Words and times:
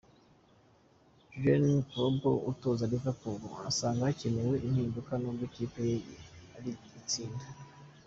Jurgen 1.41 1.77
Klopp 1.89 2.21
utoza 2.51 2.89
Liverpool 2.93 3.41
asanga 3.69 4.01
hakenewe 4.07 4.55
impinduka 4.67 5.13
n'ubwo 5.17 5.43
ikipe 5.49 5.79
ye 5.89 5.97
iri 6.57 6.71
gutsinda. 6.91 7.45